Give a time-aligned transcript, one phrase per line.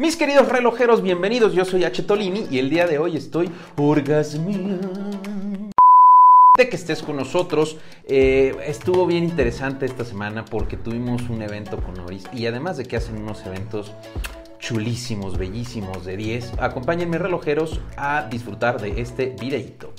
[0.00, 1.52] Mis queridos relojeros, bienvenidos.
[1.52, 2.04] Yo soy H.
[2.04, 4.88] Tolini y el día de hoy estoy orgasmeando.
[6.56, 7.76] De que estés con nosotros.
[8.06, 12.86] Eh, estuvo bien interesante esta semana porque tuvimos un evento con Oris y además de
[12.86, 13.92] que hacen unos eventos
[14.58, 19.92] chulísimos, bellísimos de 10, acompáñenme relojeros a disfrutar de este videito.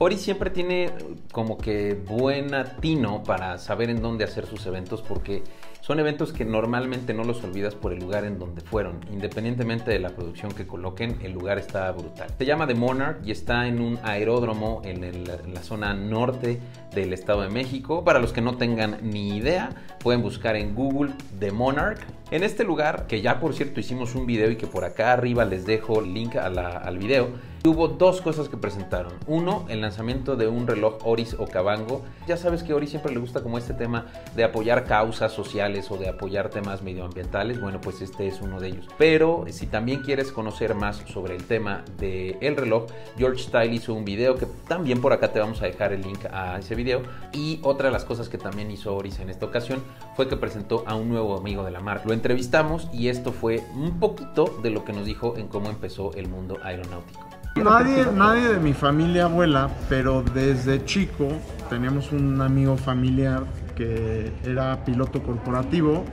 [0.00, 0.90] Ori siempre tiene
[1.32, 5.44] como que buena tino para saber en dónde hacer sus eventos porque
[5.82, 9.00] son eventos que normalmente no los olvidas por el lugar en donde fueron.
[9.12, 12.28] Independientemente de la producción que coloquen, el lugar está brutal.
[12.38, 16.60] Se llama The Monarch y está en un aeródromo en, la zona norte
[16.94, 18.04] del Estado de México.
[18.04, 21.98] Para los que no tengan ni idea, pueden buscar en Google The Monarch
[22.30, 25.44] en este lugar, que ya por cierto hicimos un video y que por acá arriba
[25.44, 27.30] les dejo link al video,
[27.64, 29.12] hubo dos cosas que presentaron.
[29.26, 32.02] Uno, el lanzamiento de un reloj Oris o Cabango.
[32.26, 35.96] Ya sabes que Oris siempre le gusta como este tema de apoyar causas sociales o
[35.96, 37.60] de apoyar temas medioambientales.
[37.60, 38.88] Bueno, pues este es uno de ellos.
[38.98, 43.94] Pero si también quieres conocer más sobre el tema del el reloj, George Style hizo
[43.94, 47.02] un video que también por acá te vamos a dejar el link a ese video.
[47.32, 49.82] Y otra de las cosas que también hizo Oris en esta ocasión
[50.16, 53.98] fue que presentó a un nuevo amigo de la marca entrevistamos y esto fue un
[53.98, 57.41] poquito de lo que nos dijo en cómo empezó el mundo aeronáutico.
[57.54, 61.28] Nadie, nadie de mi familia vuela, pero desde chico
[61.68, 63.44] teníamos un amigo familiar
[63.76, 66.04] que era piloto corporativo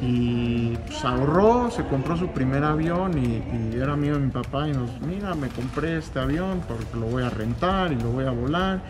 [0.00, 4.72] y pues, ahorró, se compró su primer avión y, era amigo de mi papá y
[4.72, 8.30] nos, mira, me compré este avión porque lo voy a rentar y lo voy a
[8.30, 8.80] volar.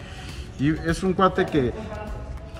[0.58, 1.72] Y es un cuate que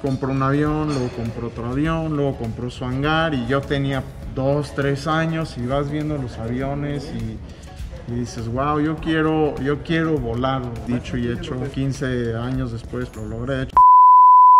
[0.00, 4.02] compró un avión, luego compró otro avión, luego compró su hangar y yo tenía
[4.34, 7.38] dos, tres años y vas viendo los aviones y,
[8.08, 13.26] y dices, wow, yo quiero, yo quiero volar, dicho y hecho, 15 años después lo
[13.26, 13.68] logré.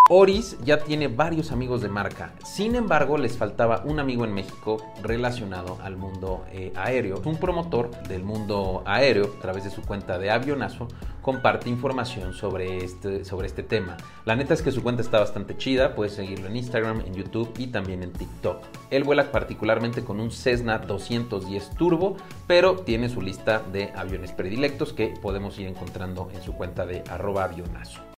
[0.09, 4.77] Oris ya tiene varios amigos de marca, sin embargo les faltaba un amigo en México
[5.03, 7.21] relacionado al mundo eh, aéreo.
[7.25, 10.87] Un promotor del mundo aéreo, a través de su cuenta de avionazo,
[11.21, 13.97] comparte información sobre este, sobre este tema.
[14.23, 17.51] La neta es que su cuenta está bastante chida, puedes seguirlo en Instagram, en YouTube
[17.57, 18.63] y también en TikTok.
[18.89, 22.15] Él vuela particularmente con un Cessna 210 Turbo,
[22.47, 27.03] pero tiene su lista de aviones predilectos que podemos ir encontrando en su cuenta de
[27.09, 28.16] arroba avionazo.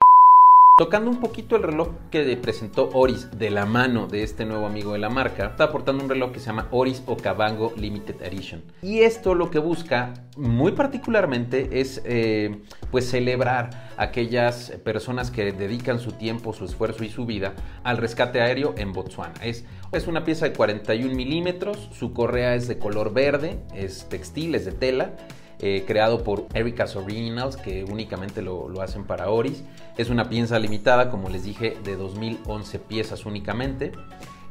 [0.79, 4.93] Tocando un poquito el reloj que presentó Oris de la mano de este nuevo amigo
[4.93, 8.63] de la marca, está aportando un reloj que se llama Oris Okavango Limited Edition.
[8.81, 12.63] Y esto lo que busca muy particularmente es eh,
[12.93, 18.41] pues celebrar aquellas personas que dedican su tiempo, su esfuerzo y su vida al rescate
[18.41, 19.35] aéreo en Botswana.
[19.43, 24.55] Es, es una pieza de 41 milímetros, su correa es de color verde, es textil,
[24.55, 25.17] es de tela
[25.61, 29.65] eh, creado por Ericas Originals, que únicamente lo, lo, hacen para Oris.
[29.97, 33.93] Es una pieza limitada, como les dije, de 2011 piezas únicamente.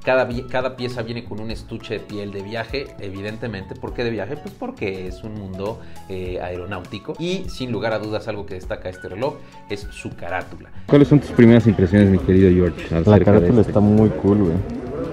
[0.07, 3.75] Cada, cada, pieza viene con un estuche de piel de viaje, evidentemente.
[3.75, 4.38] ¿Por qué de viaje?
[4.38, 7.13] Pues porque es un mundo eh, aeronáutico.
[7.19, 9.35] Y sin lugar a dudas, algo que destaca este reloj
[9.69, 10.69] es su carátula.
[10.85, 12.89] ¿Cuáles son tus primeras impresiones, mi querido George?
[13.06, 13.72] La carátula este?
[13.72, 14.57] está muy cool, güey.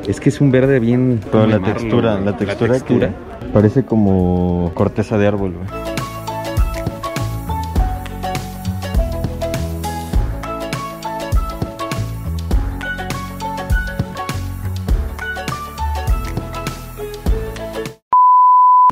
[0.07, 1.21] Es que es un verde bien.
[1.29, 3.09] Pero la textura, la textura, la textura.
[3.09, 5.84] Que parece como corteza de árbol, güey.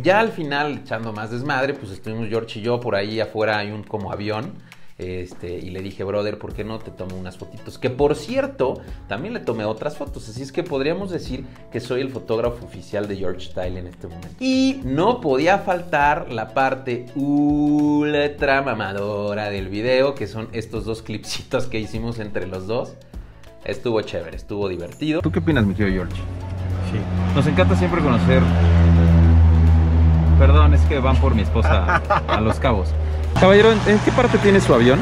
[0.02, 3.70] Ya al final, echando más desmadre, pues estuvimos George y yo por ahí afuera hay
[3.70, 4.52] un como avión.
[4.98, 7.78] Este, y le dije, brother, ¿por qué no te tomo unas fotitos?
[7.78, 10.28] Que por cierto, también le tomé otras fotos.
[10.28, 14.06] Así es que podríamos decir que soy el fotógrafo oficial de George Style en este
[14.06, 14.36] momento.
[14.38, 21.66] Y no podía faltar la parte ultra mamadora del video, que son estos dos clipsitos
[21.66, 22.94] que hicimos entre los dos.
[23.64, 25.20] Estuvo chévere, estuvo divertido.
[25.20, 26.22] ¿Tú qué opinas, mi querido George?
[26.90, 26.98] Sí.
[27.34, 28.42] Nos encanta siempre conocer
[30.42, 32.88] Perdón, es que van por mi esposa a Los Cabos.
[33.38, 34.98] Caballero, ¿en qué parte tiene su avión?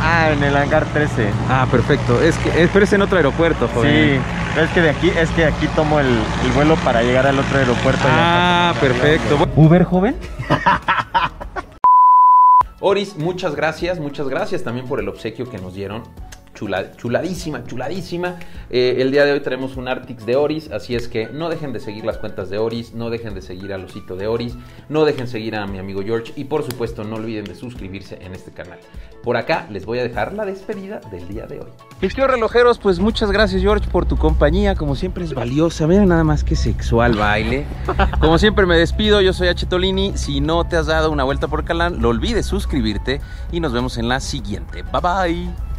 [0.00, 1.30] Ah, en el hangar 13.
[1.48, 2.22] Ah, perfecto.
[2.22, 3.90] Es que es, pero es en otro aeropuerto, joven.
[3.90, 7.36] Sí, es que de aquí es que aquí tomo el, el vuelo para llegar al
[7.36, 8.02] otro aeropuerto.
[8.06, 9.48] Ah, perfecto.
[9.56, 10.14] ¿Uber joven?
[12.78, 16.04] Oris, muchas gracias, muchas gracias también por el obsequio que nos dieron
[16.54, 18.36] chula, chuladísima, chuladísima.
[18.70, 21.72] Eh, el día de hoy tenemos un Artix de Oris, así es que no dejen
[21.72, 24.56] de seguir las cuentas de Oris, no dejen de seguir al osito de Oris,
[24.88, 28.32] no dejen seguir a mi amigo George y por supuesto no olviden de suscribirse en
[28.32, 28.78] este canal.
[29.22, 31.68] Por acá les voy a dejar la despedida del día de hoy.
[32.00, 36.08] Mis queridos relojeros, pues muchas gracias George por tu compañía, como siempre es valiosa, miren
[36.08, 37.66] nada más que sexual baile.
[38.20, 39.66] Como siempre me despido, yo soy H.
[39.66, 43.20] Tolini, si no te has dado una vuelta por Calán, no olvides suscribirte
[43.52, 44.82] y nos vemos en la siguiente.
[44.82, 45.73] Bye bye.